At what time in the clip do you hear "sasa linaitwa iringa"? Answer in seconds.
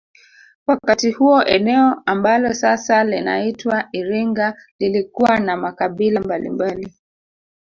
2.53-4.61